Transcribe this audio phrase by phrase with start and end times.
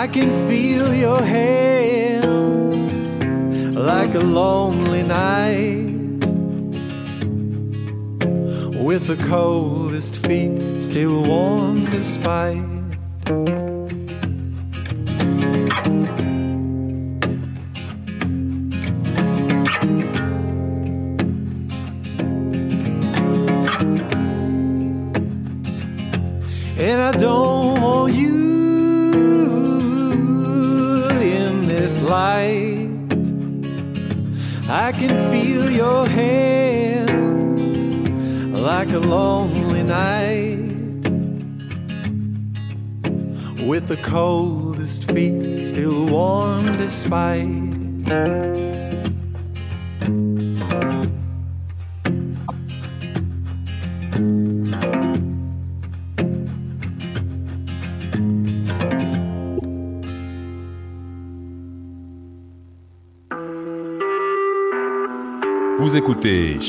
[0.00, 2.24] I can feel your hand
[3.74, 5.92] like a lonely night
[8.82, 12.69] with the coldest feet still warm despite.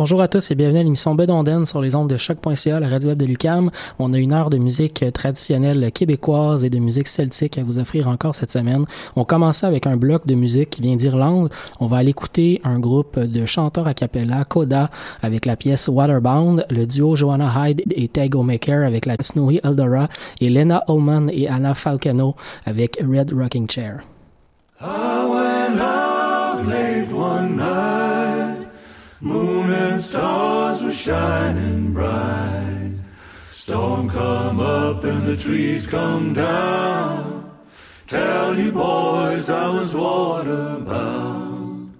[0.00, 3.08] Bonjour à tous et bienvenue à l'émission Bedonden sur les ondes de choc.ca, la radio
[3.08, 3.72] web de Lucam.
[3.98, 8.06] On a une heure de musique traditionnelle québécoise et de musique celtique à vous offrir
[8.06, 8.84] encore cette semaine.
[9.16, 11.50] On commence avec un bloc de musique qui vient d'Irlande.
[11.80, 14.88] On va aller écouter un groupe de chanteurs a cappella, Coda,
[15.20, 20.08] avec la pièce Waterbound, le duo Joanna Hyde et Tego Maker avec la Snowy Eldora
[20.40, 24.04] et Lena Ullman et Anna Falcano avec Red Rocking Chair.
[29.20, 29.57] Moon
[29.98, 32.94] and stars were shining bright.
[33.50, 37.50] Storm come up and the trees come down.
[38.06, 41.90] Tell you boys I was waterbound.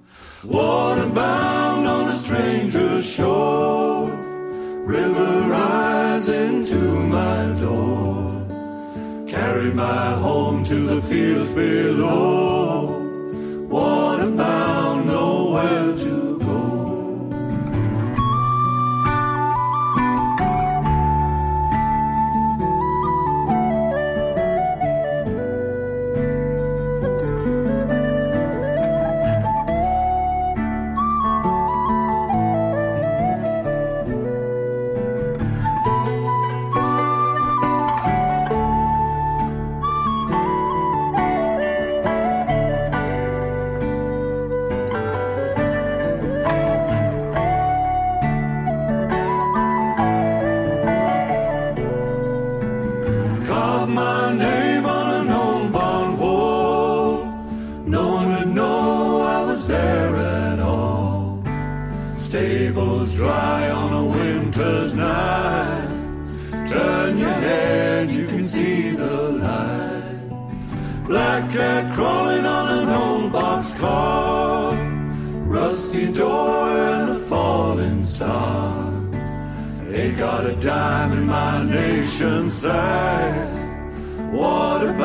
[0.45, 4.07] Waterbound on a stranger's shore.
[4.97, 6.81] River rising to
[7.17, 9.27] my door.
[9.27, 12.95] Carry my home to the fields below.
[13.69, 16.28] Waterbound, nowhere to
[80.49, 83.49] a dime in my nation's sight.
[84.31, 84.97] What and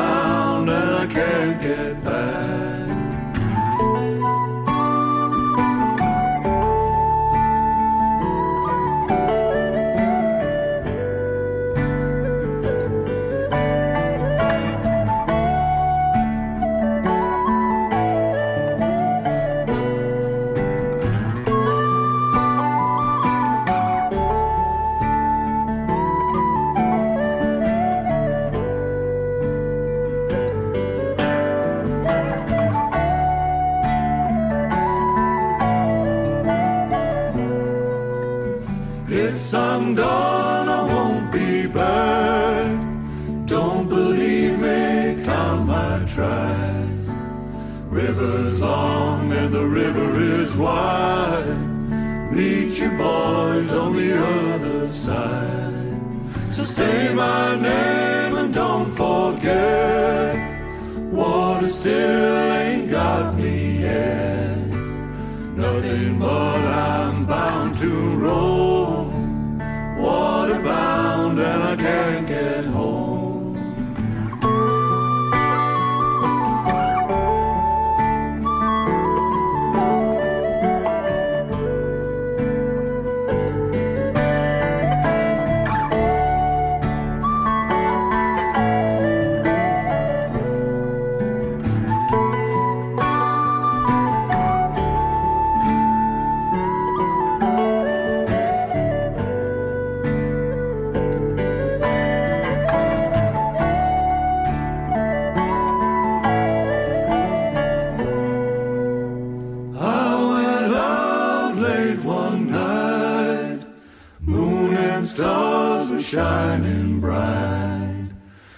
[115.04, 118.08] shining bright.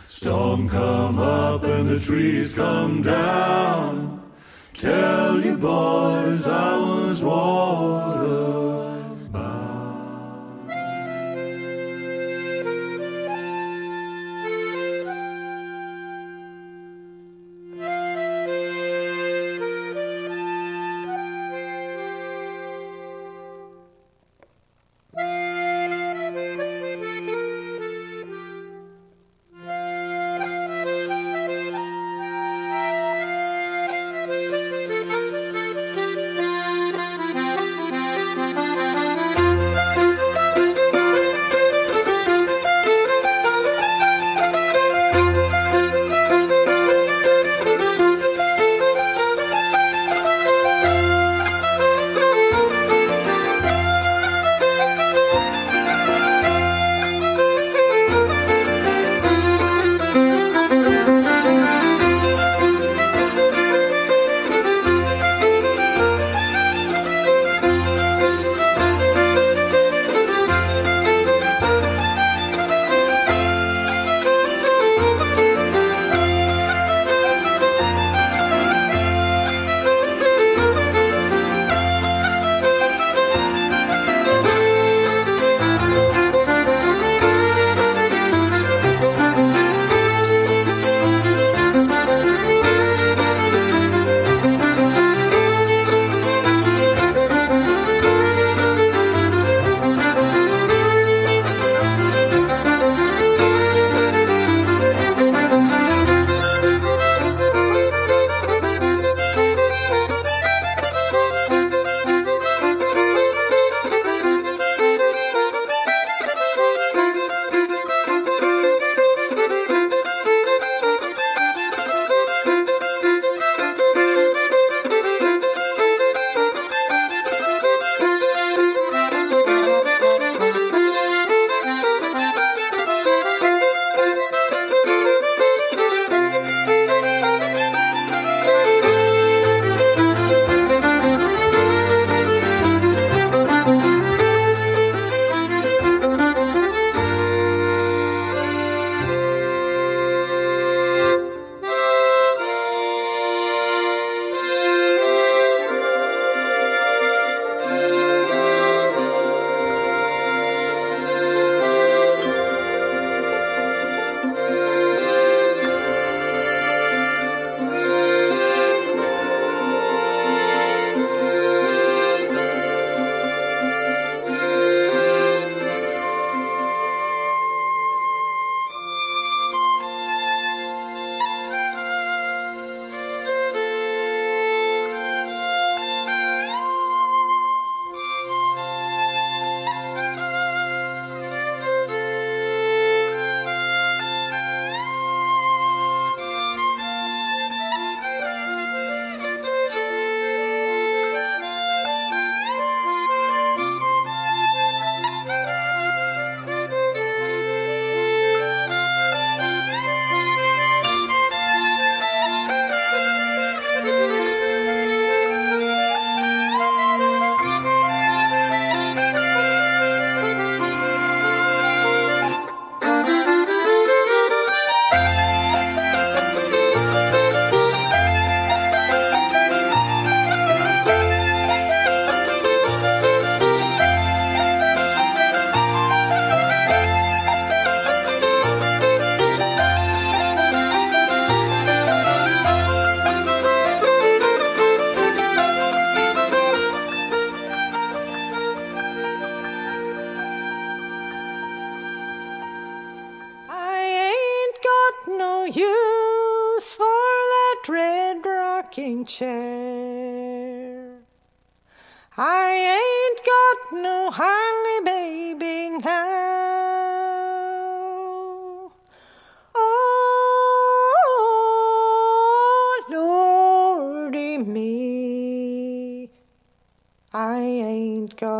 [0.07, 4.23] Storm come up and the trees come down.
[4.73, 8.16] Tell you boys I was water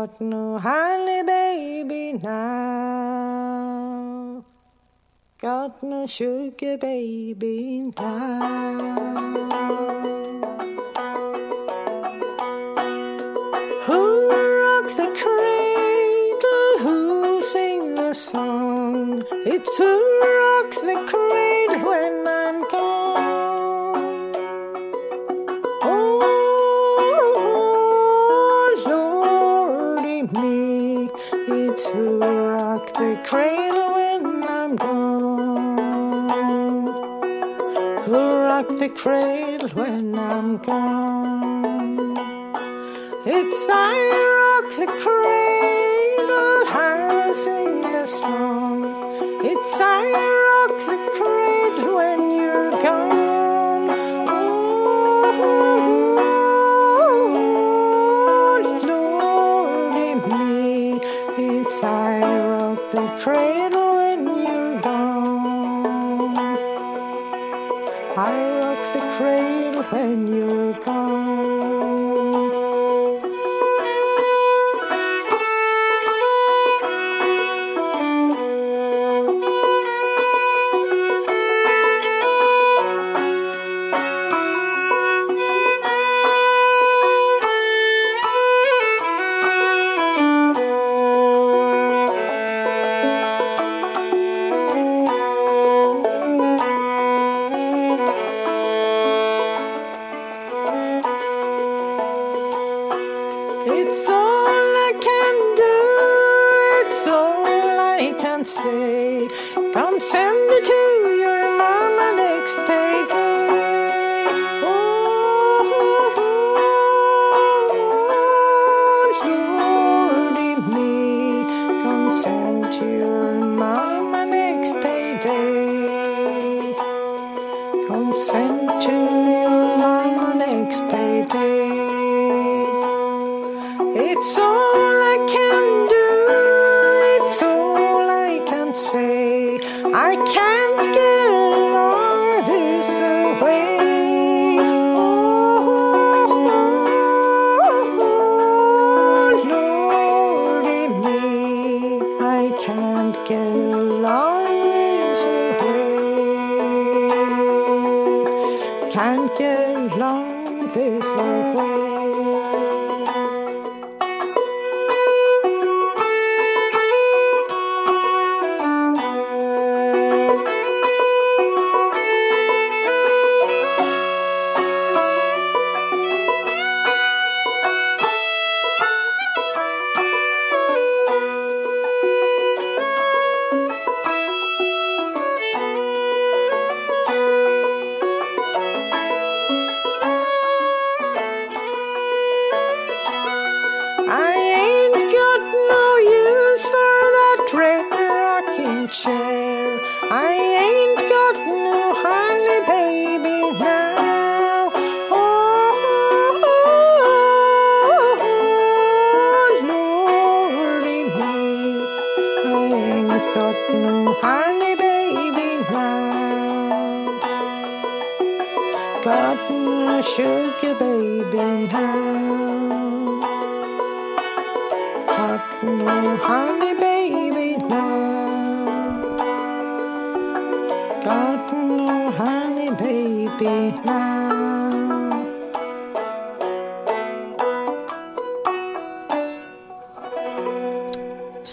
[0.07, 3.25] got no honey baby now.
[5.39, 8.39] Got no sugar baby now.
[13.85, 16.77] Who rocked the cradle?
[16.79, 19.23] Who sing the song.
[19.31, 21.46] It's who rocks the cradle.
[38.89, 42.17] Cradle when I'm gone.
[43.25, 43.95] It's I
[44.39, 45.56] rock the cradle,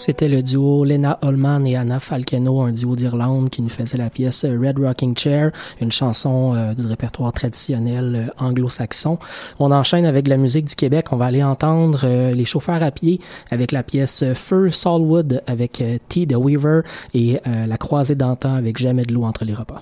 [0.05, 4.11] C'était le duo Lena Holman et Anna Falcano, un duo d'Irlande qui nous faisait la
[4.11, 5.49] pièce Red Rocking Chair,
[5.81, 9.17] une chanson euh, du répertoire traditionnel euh, anglo-saxon.
[9.57, 11.07] On enchaîne avec la musique du Québec.
[11.11, 13.19] On va aller entendre euh, les chauffeurs à pied
[13.49, 16.27] avec la pièce Fur Salwood avec T.
[16.27, 16.81] de Weaver
[17.15, 19.81] et la croisée d'antan avec Jamais de l'eau entre les repas.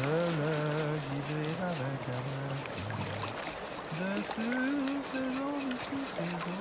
[0.00, 2.54] De le guider avec amour.
[3.98, 6.60] Dessus saison, dessus saison,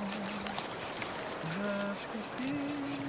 [1.53, 1.69] je
[2.07, 3.08] profite.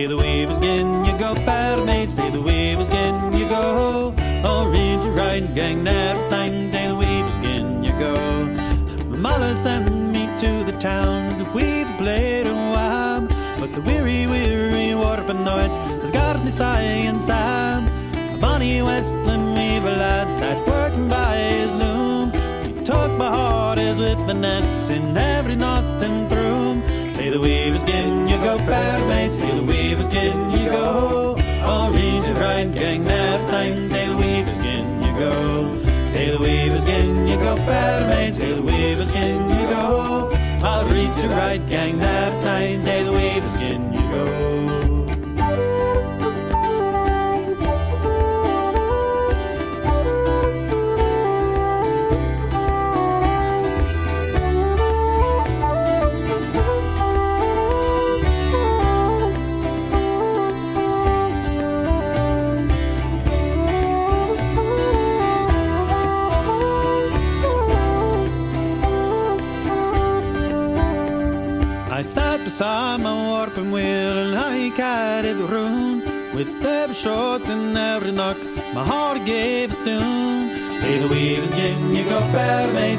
[0.00, 2.12] Stay the weavers again, you go, fair mates.
[2.12, 4.14] Stay the weavers again, you go.
[4.42, 6.70] Your right gang, never time.
[6.70, 8.14] Stay the weavers again, you go.
[9.10, 13.60] My mother sent me to the town to weave a blade and web.
[13.60, 17.86] But the weary, weary warping noit has got me sighing sad.
[18.16, 22.32] A bonny Westland weaver lad sat working by his loom.
[22.64, 26.82] He took my heart as with the nets in every knot and broom.
[27.16, 29.49] Say the weaver's skin, you go, fair mates.
[30.10, 31.36] Skin, you go.
[31.62, 33.88] I'll read your right gang that time.
[33.88, 35.74] The weaver's skin, you go.
[36.10, 38.34] The weaver's skin, you go, fair.
[38.34, 40.28] Say the weaver's skin, you go.
[40.64, 42.82] I'll read your right gang that time.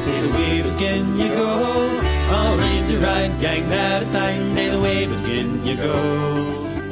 [0.05, 2.01] Hey, the weaver's again, you go.
[2.29, 4.55] I'll read you right, gang at a time.
[4.55, 5.95] Hey, the weaver's again, you go.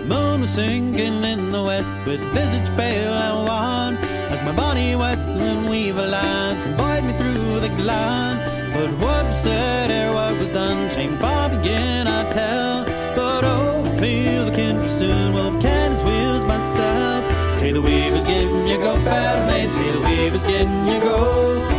[0.06, 3.98] Moon was sinking in the west with visage pale and wan.
[4.32, 8.38] As my bonny westland weaver lad convoyed me through the glen.
[8.74, 12.86] But what was said ere what was done, shame Bob again I tell.
[13.16, 17.60] But oh, feel the country soon will can his wheels myself.
[17.60, 19.74] Say the weaver's getting you go, fair mates.
[19.74, 21.79] Say the weaver's getting you go.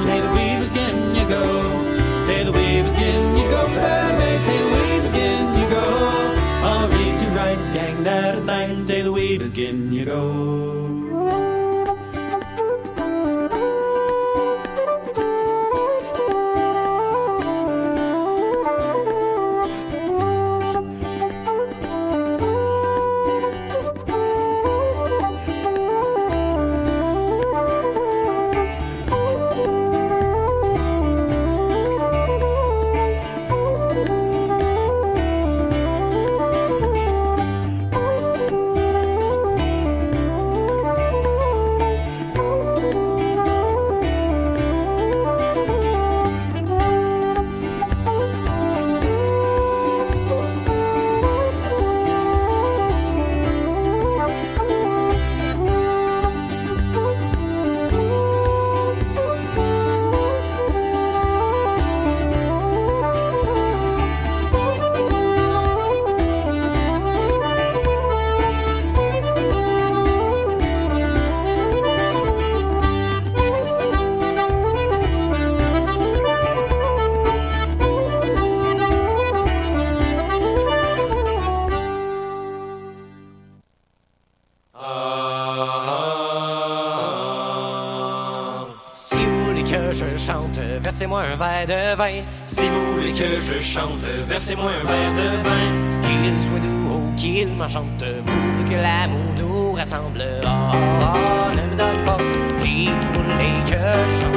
[92.45, 96.01] Si vous voulez que je chante, versez-moi un verre de vin.
[96.03, 100.23] Qu'il soit doux ou qu'il m'enchante, pourvu que l'amour nous rassemble.
[100.45, 102.17] Ah, ah, ne me donne pas.
[102.57, 104.30] Si vous voulez que je chante,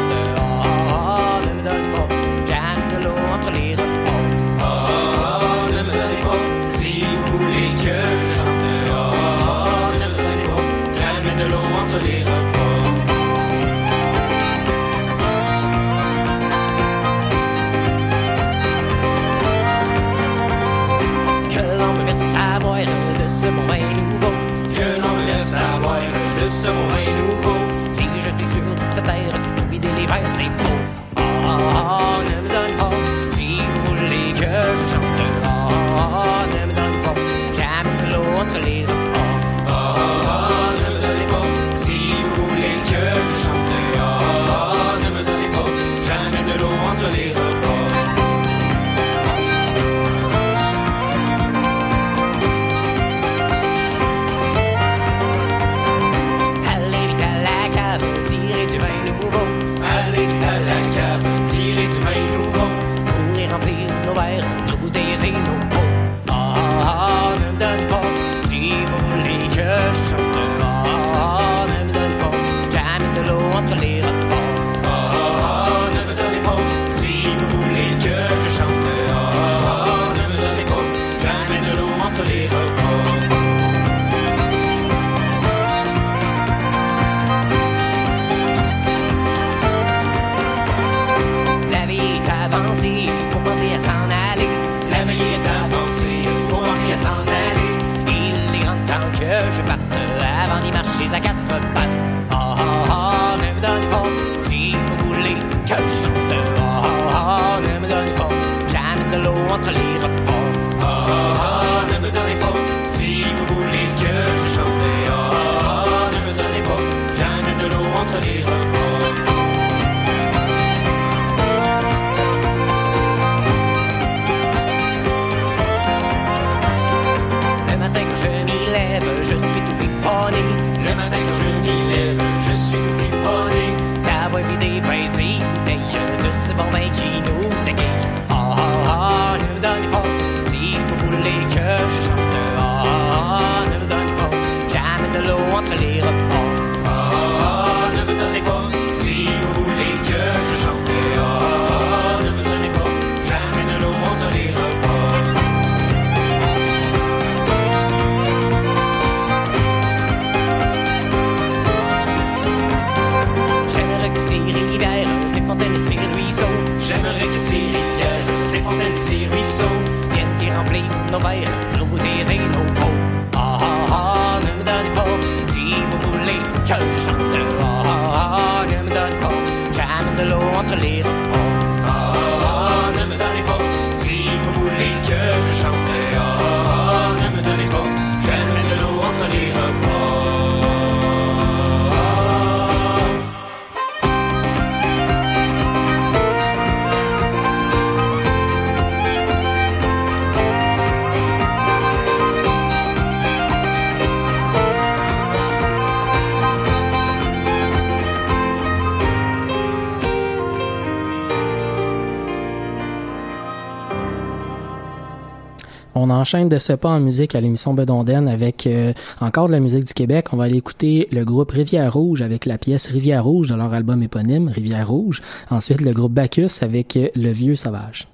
[216.24, 219.84] enchaîne de ce pas en musique à l'émission Bedonden avec euh, encore de la musique
[219.84, 220.28] du Québec.
[220.32, 223.74] On va aller écouter le groupe Rivière Rouge avec la pièce Rivière Rouge de leur
[223.74, 225.20] album éponyme Rivière Rouge.
[225.50, 228.08] Ensuite, le groupe Bacchus avec euh, Le Vieux Sauvage.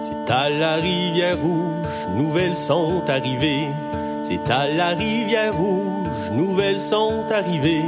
[0.00, 3.68] C'est à la rivière rouge, nouvelles sont arrivées.
[4.24, 7.84] C'est à la rivière rouge, nouvelles sont arrivées.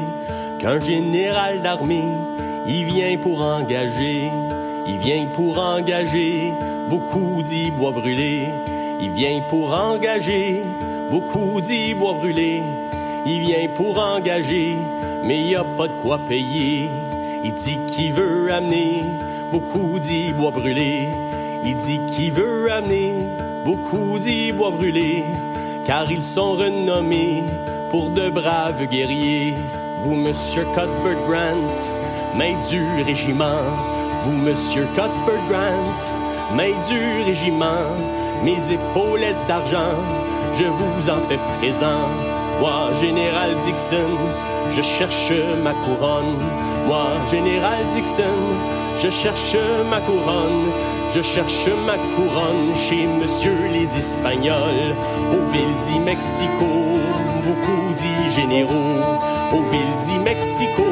[0.61, 2.05] Qu'un général d'armée,
[2.67, 4.31] il vient pour engager.
[4.87, 6.53] Il vient pour engager
[6.89, 8.49] beaucoup d'y bois brûlés.
[9.01, 10.63] Il vient pour engager
[11.11, 12.63] beaucoup d'y bois brûlés.
[13.27, 14.77] Il vient pour engager,
[15.25, 16.91] mais y a pas de quoi payer.
[17.43, 19.03] Il dit qu'il veut amener
[19.53, 21.09] beaucoup d'y bois brûlés.
[21.65, 23.15] Il dit qu'il veut amener
[23.65, 25.25] beaucoup d'y bois brûlés,
[25.87, 27.43] car ils sont renommés
[27.91, 29.55] pour de braves guerriers.
[30.05, 31.95] Vous, monsieur Cuthbert Grant,
[32.37, 33.65] main du régiment.
[34.21, 37.89] Vous, monsieur Cuthbert Grant, main du régiment.
[38.43, 39.97] Mes épaulettes d'argent,
[40.53, 42.11] je vous en fais présent.
[42.61, 44.19] Moi, général Dixon,
[44.71, 46.37] je cherche ma couronne.
[46.87, 48.45] Moi, général Dixon,
[48.99, 49.57] je cherche
[49.89, 50.71] ma couronne.
[51.15, 54.97] Je cherche ma couronne chez monsieur les Espagnols.
[55.33, 56.99] Aux villes dit Mexico,
[57.43, 59.34] beaucoup dit généraux.
[59.55, 60.83] Aux villes dit Mexico,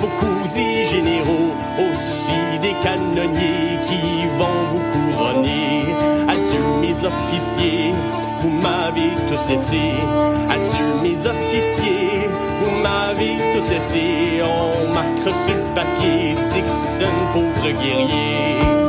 [0.00, 1.54] beaucoup dit généraux.
[1.76, 5.86] Aussi des canonniers qui vont vous couronner.
[6.28, 7.92] Adieu mes officiers,
[8.38, 9.94] vous m'avez tous laissé.
[10.48, 12.28] Adieu mes officiers,
[12.60, 14.40] vous m'avez tous laissé.
[14.44, 18.79] On marque sur le papier Dixon, pauvre guerrier.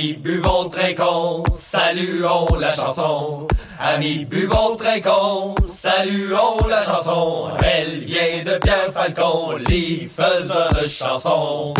[0.00, 3.46] Amis, buvons, trinquons, saluons la chanson.
[3.78, 7.50] Amis, buvons, trinquons, saluons la chanson.
[7.62, 11.74] Elle vient de Pierre Falcon, les faiseurs de chansons.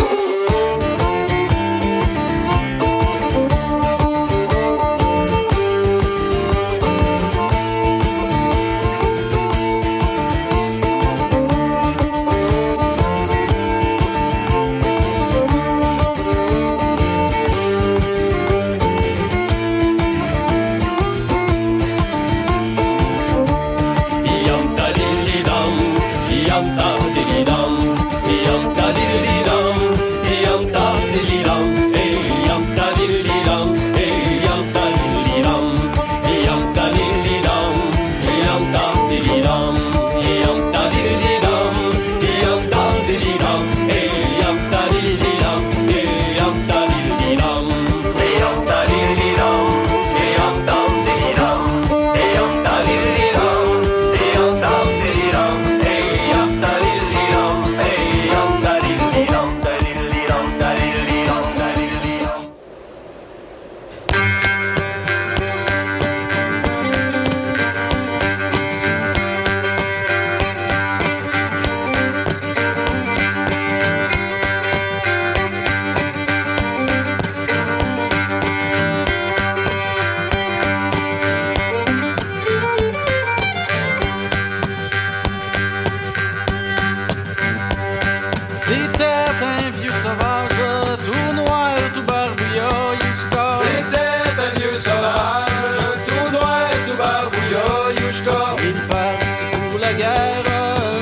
[88.71, 90.61] C'était un vieux sauvage,
[91.05, 93.59] tout noir, tout barbouillard, Yushka.
[93.63, 98.55] C'était un vieux sauvage, tout noir, tout barbouillard, Yushka.
[98.63, 100.45] Il partit pour la guerre,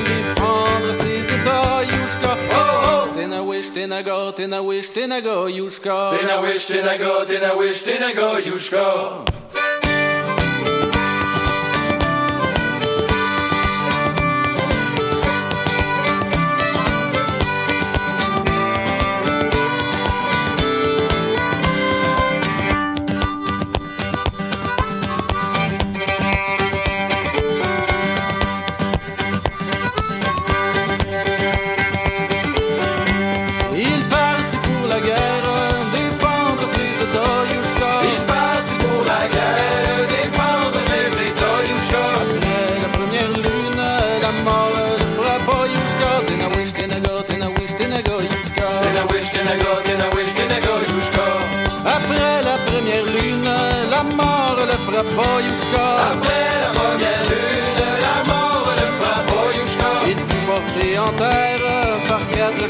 [0.04, 2.36] défendre ses états, Yushka.
[2.50, 6.10] Oh oh, Tenawish, Tenaga, Tenawish, Tenaga, Yushka.
[6.18, 9.39] Tenawish, tenago, tenawish, tenago, Yushka.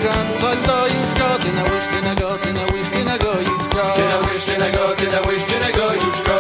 [0.00, 1.28] Quatre jeunes soldats, Yushka.
[1.40, 3.84] Tenawish, Tenaga, Tenawish, Tenaga, Yushka.
[3.96, 6.38] Tenawish, tenago, tenawish, tenago, Yushka.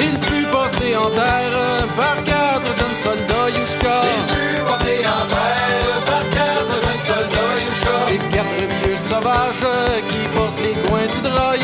[0.00, 0.46] Il fut
[0.96, 4.00] en terre par quatre jeunes soldats, Yushka.
[4.02, 7.92] Il fut en terre par quatre jeunes soldats, Yushka.
[8.08, 9.66] Ces quatre vieux sauvages
[10.08, 11.54] qui portent les coins du drap,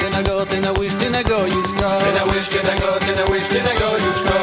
[0.00, 1.90] Tenaga, Tenawish, Tenaga, Yushka.
[2.06, 4.38] Tenawish, tenago, tenawish, tenago, Yushka.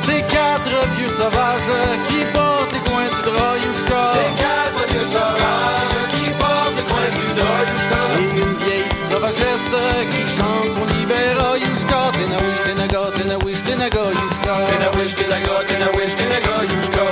[0.00, 1.72] Ces quatre vieux sauvages
[2.08, 2.47] qui portent
[5.14, 8.00] sauvages qui portent les coins du drap, Yushka.
[8.20, 9.74] Et une vieille sauvagesse
[10.12, 12.00] qui chante son libéra, Yushka.
[12.18, 14.54] Tenawish, Tenaga, Tenawish, Tenaga, Yushka.
[14.70, 17.06] Tenawish, tenago, tenawish, tenago, Yushka.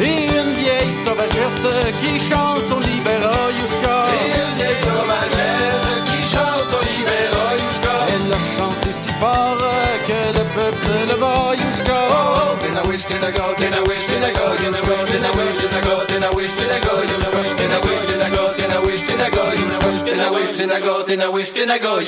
[0.00, 1.66] Et une vieille sauvagesse
[2.00, 4.01] qui chante son libéra, Yushka.
[8.92, 9.58] si fort
[10.06, 12.56] que le peuple se leva jusqu'à haut.
[12.60, 15.10] Then I wish, then I go, then I wish, then I go, then I wish,
[15.10, 18.06] then I wish, then I go, then I wish, then I go, then I wish,
[18.08, 19.50] then I go, then I wish, then I go,
[20.04, 22.02] then I wish, then I go, then I wish, then I go.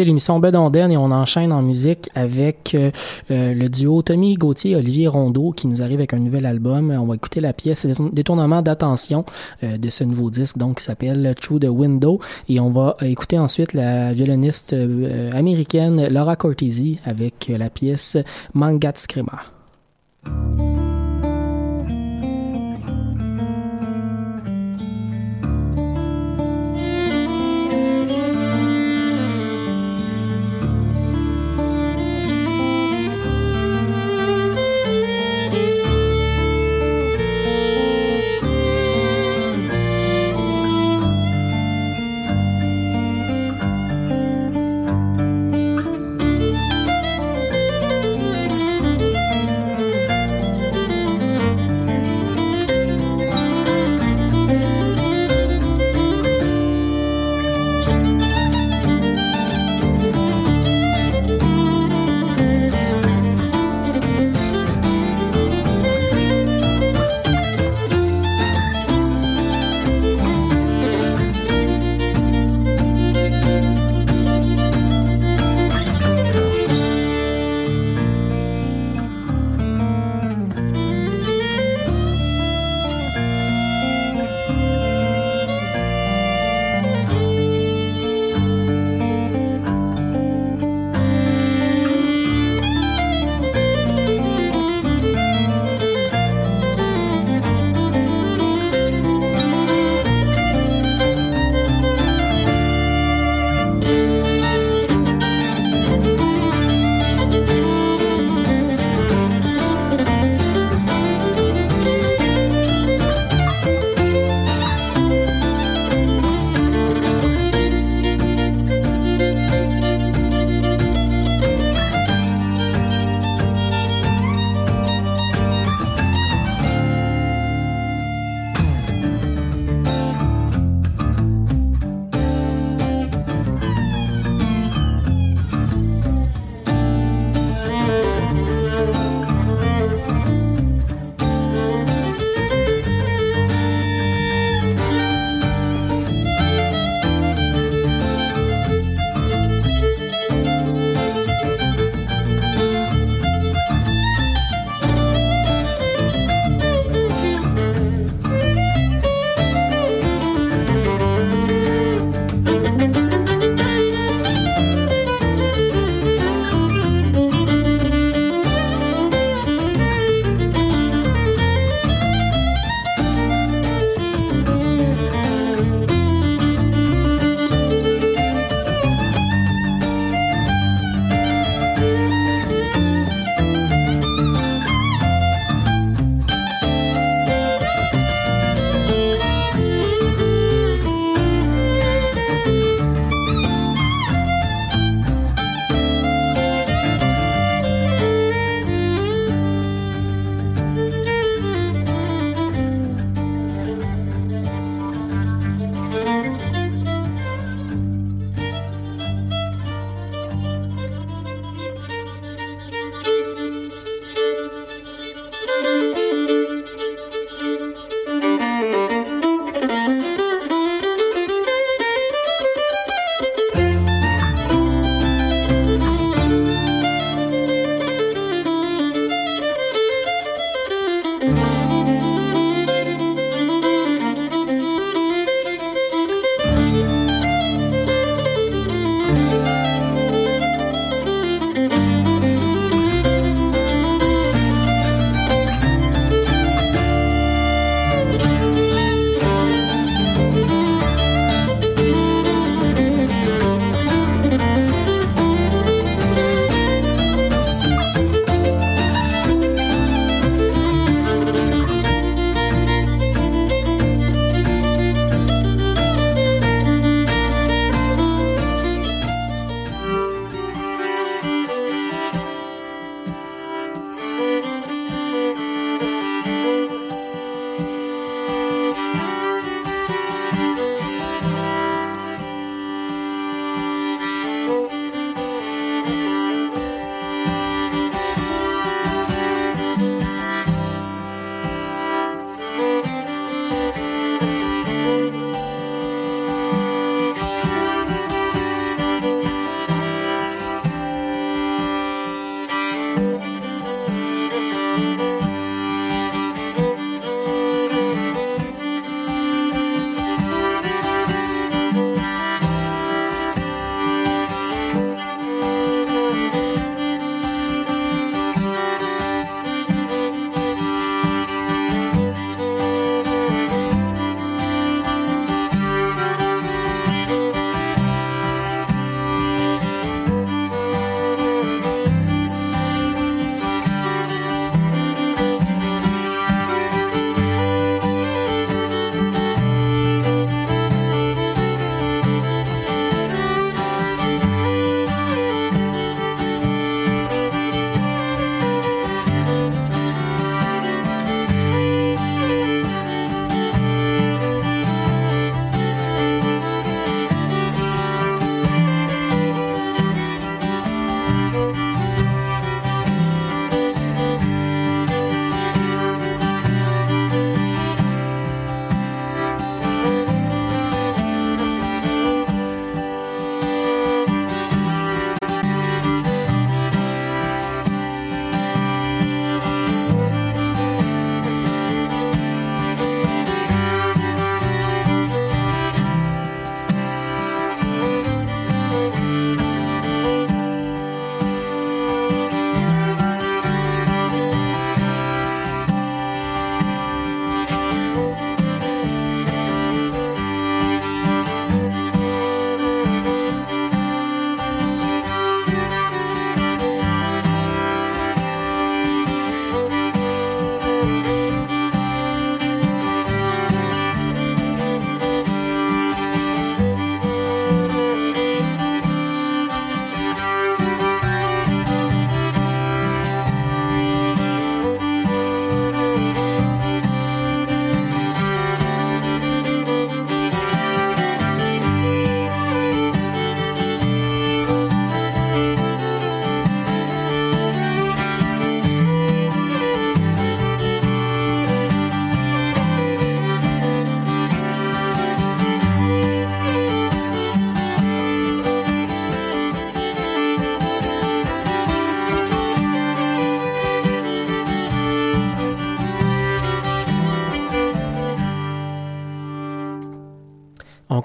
[0.00, 2.90] Écoutez l'émission Bedonden et on enchaîne en musique avec euh,
[3.30, 6.90] euh, le duo Tommy Gauthier Olivier Rondeau qui nous arrive avec un nouvel album.
[6.90, 9.26] On va écouter la pièce Détournement d'attention
[9.62, 13.38] euh, de ce nouveau disque donc qui s'appelle Through the Window et on va écouter
[13.38, 14.74] ensuite la violoniste
[15.32, 18.16] américaine Laura Cortese avec la pièce
[18.54, 19.52] Mangat Screamer.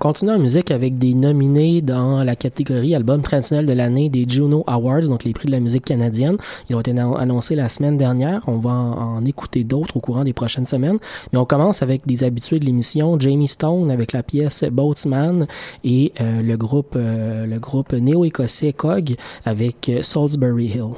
[0.06, 4.64] Continue en musique avec des nominés dans la catégorie album traditionnel de l'année des Juno
[4.68, 6.38] Awards, donc les prix de la musique canadienne.
[6.70, 8.43] Ils ont été annon- annoncés la semaine dernière.
[8.45, 10.99] On va en, en écouter d'autres au courant des prochaines semaines.
[11.34, 15.47] Mais on commence avec des habitués de l'émission, Jamie Stone avec la pièce Boatsman
[15.84, 20.91] et euh, le groupe euh, le groupe néo-écossais Cog avec euh, Salisbury Hill.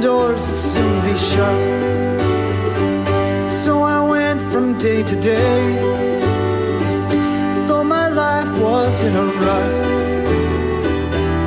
[0.00, 1.60] Doors would soon be shut.
[3.64, 5.60] So I went from day to day,
[7.66, 9.74] though my life was in a rut.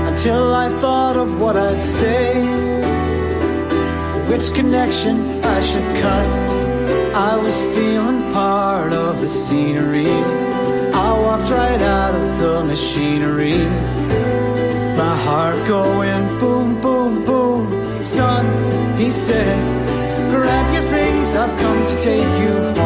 [0.10, 2.72] Until I thought of what I'd say
[4.32, 6.30] which connection I should cut.
[7.14, 10.08] I was feeling part of the scenery.
[10.94, 13.58] I walked right out of the machinery.
[14.96, 16.61] My heart going boom.
[18.12, 18.46] Son,
[18.98, 19.58] he said,
[20.32, 22.81] grab your things, I've come to take you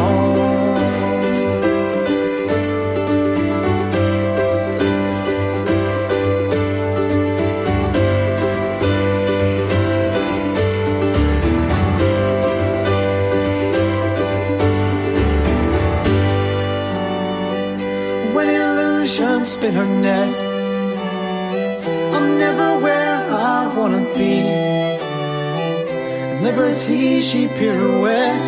[26.56, 28.40] Liberty, she pirouette.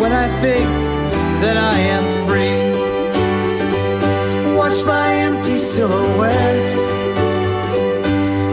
[0.00, 0.70] When I think
[1.42, 2.62] that I am free,
[4.56, 6.76] watch my empty silhouettes.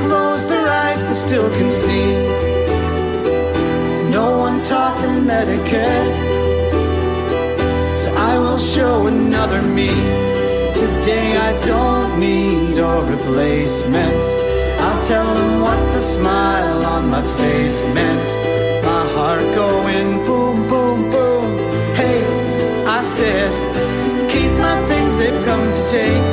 [0.07, 2.07] Close their eyes, but still can see.
[4.09, 6.09] No one taught them etiquette.
[8.01, 9.89] So I will show another me.
[10.73, 14.22] Today I don't need a replacement.
[15.07, 18.23] Tell them what the smile on my face meant.
[18.85, 21.57] My heart going boom, boom, boom.
[21.93, 22.23] Hey,
[22.87, 23.51] I said,
[24.31, 26.32] keep my things, they've come to take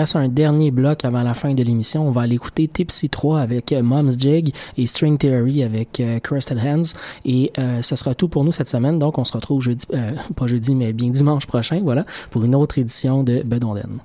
[0.00, 2.06] reste un dernier bloc avant la fin de l'émission.
[2.06, 6.18] On va aller écouter Tipsy 3 avec euh, Mom's Jig et String Theory avec euh,
[6.20, 6.96] Crusted Hands.
[7.24, 8.98] Et euh, ce sera tout pour nous cette semaine.
[8.98, 12.54] Donc, on se retrouve jeudi, euh, pas jeudi, mais bien dimanche prochain, voilà, pour une
[12.54, 14.00] autre édition de Bedonden.